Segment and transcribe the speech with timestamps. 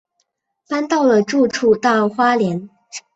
[0.67, 2.67] 搬了住处到花莲